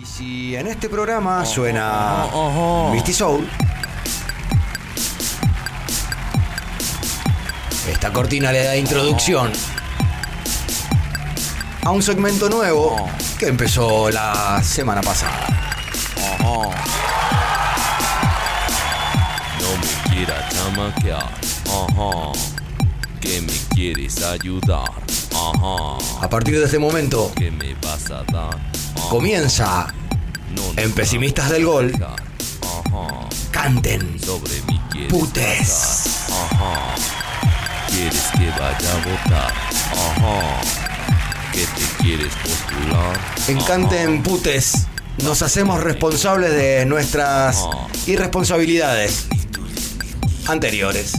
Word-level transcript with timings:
Y 0.00 0.06
si 0.06 0.56
en 0.56 0.66
este 0.66 0.88
programa 0.88 1.44
suena 1.44 2.24
Ojo. 2.32 2.90
Misty 2.90 3.12
Soul, 3.12 3.46
esta 7.86 8.10
cortina 8.10 8.50
le 8.50 8.64
da 8.64 8.76
introducción 8.76 9.52
a 11.82 11.90
un 11.90 12.02
segmento 12.02 12.48
nuevo 12.48 13.10
que 13.38 13.48
empezó 13.48 14.10
la 14.10 14.62
semana 14.62 15.02
pasada. 15.02 15.46
No 19.60 19.76
me 19.76 20.14
quieras 20.14 20.54
chamaquear. 20.54 21.30
Ajá. 21.66 22.32
Que 23.20 23.42
me 23.42 23.52
quieres 23.74 24.22
ayudar. 24.22 24.88
Ajá. 25.34 26.24
A 26.24 26.30
partir 26.30 26.58
de 26.58 26.64
este 26.64 26.78
momento 26.78 27.32
¿Qué 27.36 27.50
me 27.50 27.74
vas 27.82 28.10
a 28.10 28.22
dar? 28.24 28.79
Comienza 29.08 29.92
en 30.76 30.92
Pesimistas 30.92 31.50
del 31.50 31.64
Gol, 31.64 31.92
canten 33.50 34.16
putes. 34.18 35.08
votar. 35.08 36.06
Ajá. 36.30 36.94
¿Quieres 37.88 38.30
que 38.32 38.50
vaya 38.50 38.92
a 38.92 39.08
votar? 39.08 39.52
Ajá. 39.92 40.60
¿Que 41.52 41.60
te 41.60 42.02
quieres 42.02 42.32
postular? 42.42 43.18
En. 43.48 43.60
Canten 43.62 44.22
Putes 44.22 44.86
nos 45.24 45.42
hacemos 45.42 45.82
responsables 45.82 46.52
de 46.52 46.86
nuestras 46.86 47.66
irresponsabilidades 48.06 49.26
anteriores. 50.46 51.14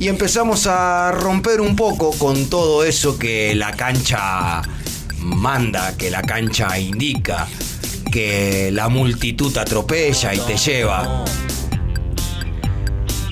Y 0.00 0.08
empezamos 0.08 0.66
a 0.66 1.10
romper 1.12 1.60
un 1.60 1.74
poco 1.74 2.12
con 2.12 2.48
todo 2.48 2.84
eso 2.84 3.18
que 3.18 3.54
la 3.54 3.72
cancha 3.72 4.62
manda, 5.20 5.96
que 5.96 6.10
la 6.10 6.22
cancha 6.22 6.78
indica, 6.78 7.46
que 8.10 8.70
la 8.72 8.88
multitud 8.88 9.56
atropella 9.56 10.34
y 10.34 10.38
te 10.38 10.56
lleva. 10.56 11.24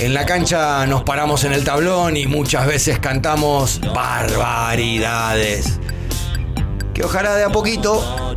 En 0.00 0.14
la 0.14 0.24
cancha 0.24 0.86
nos 0.86 1.02
paramos 1.02 1.44
en 1.44 1.52
el 1.52 1.62
tablón 1.62 2.16
y 2.16 2.26
muchas 2.26 2.66
veces 2.66 2.98
cantamos 2.98 3.80
barbaridades. 3.94 5.78
Que 6.94 7.04
ojalá 7.04 7.36
de 7.36 7.44
a 7.44 7.50
poquito 7.50 8.36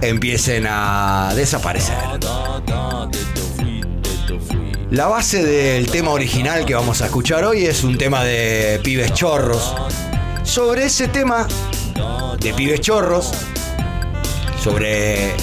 empiecen 0.00 0.66
a 0.68 1.32
desaparecer. 1.34 1.96
La 4.92 5.06
base 5.06 5.42
del 5.42 5.90
tema 5.90 6.10
original 6.10 6.66
que 6.66 6.74
vamos 6.74 7.00
a 7.00 7.06
escuchar 7.06 7.44
hoy 7.44 7.64
es 7.64 7.82
un 7.82 7.96
tema 7.96 8.22
de 8.22 8.78
pibes 8.84 9.14
chorros. 9.14 9.74
Sobre 10.44 10.84
ese 10.84 11.08
tema 11.08 11.48
de 12.38 12.54
pibes 12.54 12.80
chorros, 12.80 13.32
sobre 14.62 15.34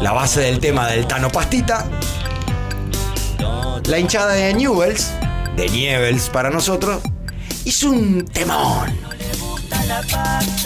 la 0.00 0.12
base 0.12 0.40
del 0.40 0.58
tema 0.58 0.88
del 0.88 1.06
Tano 1.06 1.30
Pastita, 1.30 1.86
la 3.86 3.98
hinchada 3.98 4.32
de 4.32 4.54
Newells, 4.54 5.10
de 5.56 5.68
Nievels 5.68 6.28
para 6.30 6.50
nosotros, 6.50 7.02
hizo 7.64 7.90
un 7.90 8.24
temón. 8.24 8.98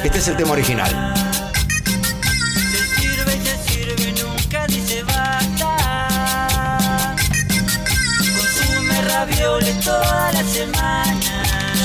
Este 0.02 0.18
es 0.18 0.28
el 0.28 0.36
tema 0.36 0.52
original. 0.52 1.14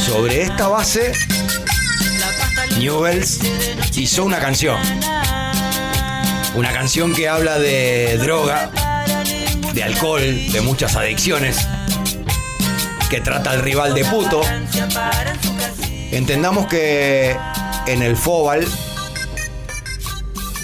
Sobre 0.06 0.44
esta 0.44 0.68
base, 0.68 1.14
Newells 2.78 3.40
hizo 3.96 4.24
una 4.24 4.40
canción. 4.40 4.80
Una 6.56 6.72
canción 6.72 7.14
que 7.14 7.28
habla 7.28 7.58
de 7.60 8.18
droga, 8.18 8.72
de 9.74 9.84
alcohol, 9.84 10.22
de 10.22 10.62
muchas 10.62 10.96
adicciones, 10.96 11.68
que 13.10 13.22
trata 13.22 13.52
al 13.52 13.62
rival 13.62 13.94
de 13.94 14.06
puto. 14.06 14.42
Entendamos 16.12 16.68
que 16.68 17.36
en 17.88 18.02
el 18.02 18.16
Fobal 18.16 18.68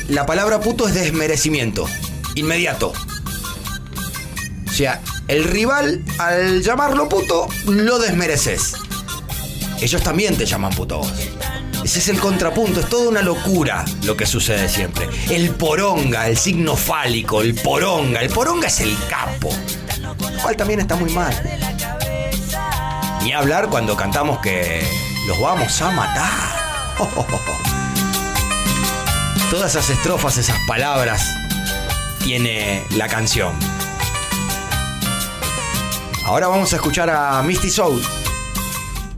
la 0.09 0.25
palabra 0.25 0.59
puto 0.59 0.87
es 0.87 0.93
desmerecimiento, 0.93 1.87
inmediato. 2.35 2.93
O 4.67 4.71
sea, 4.71 5.01
el 5.27 5.43
rival 5.43 6.03
al 6.17 6.63
llamarlo 6.63 7.07
puto 7.09 7.47
lo 7.67 7.99
desmereces. 7.99 8.73
Ellos 9.81 10.01
también 10.01 10.35
te 10.37 10.45
llaman 10.45 10.73
puto 10.73 10.99
vos. 10.99 11.13
Ese 11.89 11.97
es 11.97 12.09
el 12.09 12.19
contrapunto, 12.19 12.81
es 12.81 12.87
toda 12.87 13.09
una 13.09 13.23
locura 13.23 13.83
lo 14.03 14.15
que 14.15 14.27
sucede 14.27 14.69
siempre. 14.69 15.09
El 15.31 15.49
poronga, 15.55 16.27
el 16.27 16.37
signo 16.37 16.75
fálico, 16.75 17.41
el 17.41 17.55
poronga. 17.55 18.21
El 18.21 18.29
poronga 18.29 18.67
es 18.67 18.81
el 18.81 18.95
capo. 19.09 19.49
Lo 19.99 20.15
cual 20.39 20.55
también 20.55 20.81
está 20.81 20.95
muy 20.95 21.11
mal. 21.11 21.33
Ni 23.23 23.33
hablar 23.33 23.69
cuando 23.69 23.97
cantamos 23.97 24.37
que 24.37 24.87
los 25.25 25.41
vamos 25.41 25.81
a 25.81 25.89
matar. 25.89 26.95
Todas 29.49 29.71
esas 29.71 29.89
estrofas, 29.89 30.37
esas 30.37 30.59
palabras, 30.67 31.27
tiene 32.19 32.85
la 32.97 33.07
canción. 33.07 33.57
Ahora 36.23 36.49
vamos 36.49 36.71
a 36.71 36.75
escuchar 36.75 37.09
a 37.09 37.41
Misty 37.41 37.71
Soul 37.71 37.99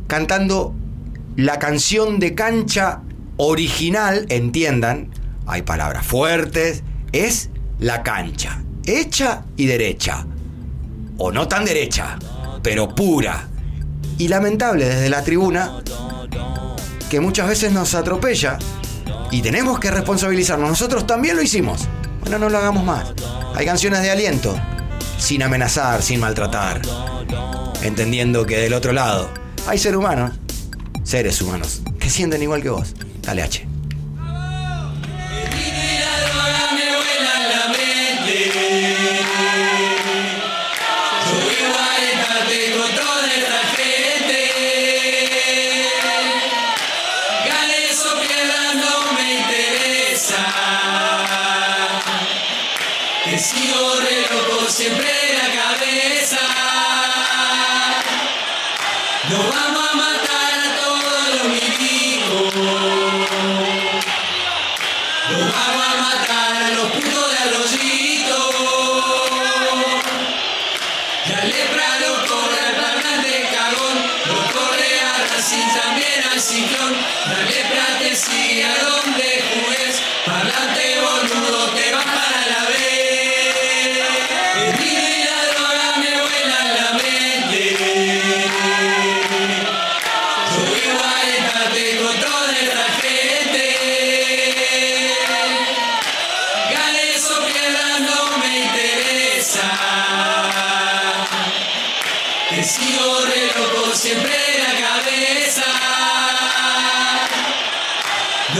cantando 0.07 0.73
la 1.41 1.57
canción 1.57 2.19
de 2.19 2.35
cancha 2.35 3.01
original, 3.37 4.27
entiendan, 4.29 5.09
hay 5.47 5.63
palabras 5.63 6.05
fuertes, 6.05 6.83
es 7.13 7.49
la 7.79 8.03
cancha, 8.03 8.61
hecha 8.85 9.43
y 9.57 9.65
derecha, 9.65 10.27
o 11.17 11.31
no 11.31 11.47
tan 11.47 11.65
derecha, 11.65 12.19
pero 12.61 12.93
pura, 12.93 13.47
y 14.19 14.27
lamentable 14.27 14.85
desde 14.85 15.09
la 15.09 15.23
tribuna, 15.23 15.81
que 17.09 17.19
muchas 17.19 17.47
veces 17.47 17.71
nos 17.71 17.95
atropella 17.95 18.59
y 19.31 19.41
tenemos 19.41 19.79
que 19.79 19.89
responsabilizarnos. 19.89 20.69
Nosotros 20.69 21.07
también 21.07 21.35
lo 21.35 21.41
hicimos. 21.41 21.87
Bueno, 22.19 22.37
no 22.37 22.49
lo 22.49 22.59
hagamos 22.59 22.83
más. 22.83 23.13
Hay 23.55 23.65
canciones 23.65 24.03
de 24.03 24.11
aliento, 24.11 24.55
sin 25.17 25.41
amenazar, 25.41 26.03
sin 26.03 26.19
maltratar, 26.19 26.83
entendiendo 27.81 28.45
que 28.45 28.57
del 28.57 28.73
otro 28.73 28.93
lado 28.93 29.31
hay 29.67 29.77
seres 29.77 29.97
humanos, 29.97 30.31
seres 31.03 31.41
humanos, 31.41 31.81
que 31.99 32.09
sienten 32.09 32.41
igual 32.41 32.61
que 32.61 32.69
vos. 32.69 32.93
Dale 33.21 33.43
H. 33.43 33.70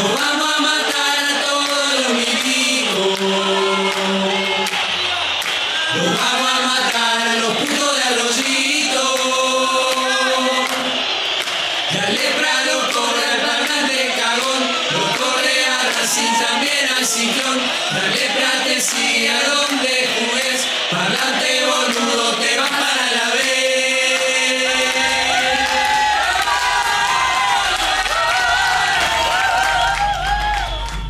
Nos 0.02 0.14
vamos 0.16 0.41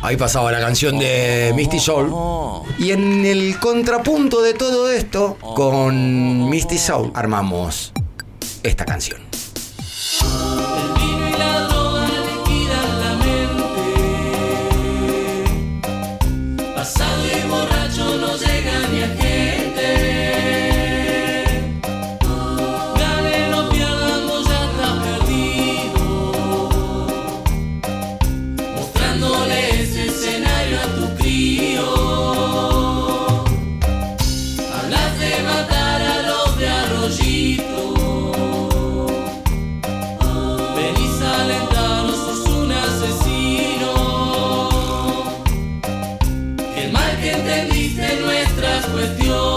Ahí 0.02 0.16
pasaba 0.16 0.50
la 0.50 0.60
canción 0.60 0.98
de 0.98 1.52
Misty 1.54 1.78
Soul. 1.78 2.12
Y 2.76 2.90
en 2.90 3.24
el 3.24 3.58
contrapunto 3.60 4.42
de 4.42 4.52
todo 4.52 4.90
esto, 4.90 5.36
con 5.54 6.50
Misty 6.50 6.76
Soul, 6.76 7.12
armamos 7.14 7.92
esta 8.64 8.84
canción. 8.84 9.31
Nuestras 48.92 49.51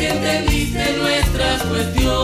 Que 0.00 0.08
entendiste 0.08 0.80
en 0.82 0.98
nuestras 0.98 1.62
cuestiones. 1.64 2.19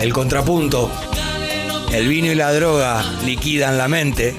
El 0.00 0.14
contrapunto. 0.14 0.90
El 1.92 2.08
vino 2.08 2.32
y 2.32 2.34
la 2.34 2.54
droga 2.54 3.04
liquidan 3.26 3.76
la 3.76 3.86
mente. 3.86 4.34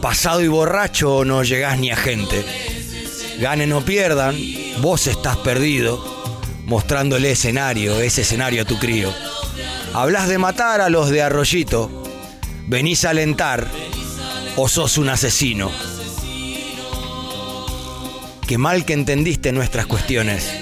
Pasado 0.00 0.40
y 0.40 0.48
borracho 0.48 1.22
no 1.26 1.42
llegás 1.42 1.78
ni 1.78 1.90
a 1.90 1.96
gente. 1.96 2.42
Ganen 3.38 3.74
o 3.74 3.82
pierdan, 3.82 4.34
vos 4.80 5.06
estás 5.06 5.36
perdido, 5.36 6.02
mostrándole 6.64 7.32
escenario, 7.32 8.00
ese 8.00 8.22
escenario 8.22 8.62
a 8.62 8.64
tu 8.64 8.78
crío. 8.78 9.12
Hablas 9.92 10.28
de 10.28 10.38
matar 10.38 10.80
a 10.80 10.88
los 10.88 11.10
de 11.10 11.20
arroyito, 11.20 12.02
venís 12.66 13.04
a 13.04 13.10
alentar 13.10 13.68
o 14.56 14.66
sos 14.66 14.96
un 14.96 15.10
asesino. 15.10 15.70
Qué 18.48 18.56
mal 18.56 18.86
que 18.86 18.94
entendiste 18.94 19.52
nuestras 19.52 19.84
cuestiones. 19.84 20.59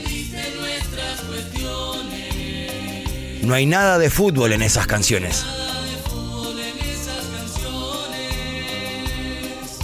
No 3.43 3.55
hay 3.55 3.67
nada 3.67 3.99
de 3.99 4.11
fútbol 4.11 4.53
en 4.53 4.63
esas 4.63 4.87
canciones. 4.87 5.45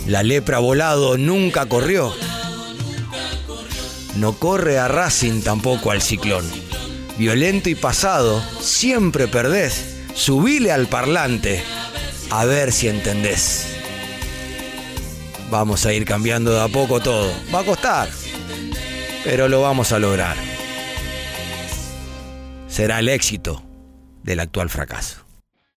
La 0.06 0.22
lepra 0.22 0.58
volado 0.58 1.16
nunca 1.16 1.66
corrió. 1.66 2.12
No 4.16 4.34
corre 4.34 4.78
a 4.78 4.86
Racing 4.86 5.42
tampoco 5.42 5.90
al 5.90 6.02
ciclón. 6.02 6.44
Violento 7.16 7.70
y 7.70 7.74
pasado, 7.74 8.42
siempre 8.60 9.28
perdés. 9.28 9.96
Subile 10.14 10.72
al 10.72 10.86
parlante, 10.86 11.64
a 12.30 12.44
ver 12.44 12.70
si 12.70 12.88
entendés. 12.88 13.66
Vamos 15.50 15.86
a 15.86 15.92
ir 15.92 16.04
cambiando 16.04 16.52
de 16.52 16.60
a 16.60 16.68
poco 16.68 17.00
todo. 17.00 17.32
Va 17.52 17.60
a 17.60 17.64
costar, 17.64 18.08
pero 19.24 19.48
lo 19.48 19.62
vamos 19.62 19.92
a 19.92 19.98
lograr. 19.98 20.53
Será 22.74 22.98
el 22.98 23.08
éxito 23.08 23.62
del 24.24 24.40
actual 24.40 24.68
fracaso. 24.68 25.23